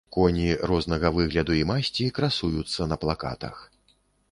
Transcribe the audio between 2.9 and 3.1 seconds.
на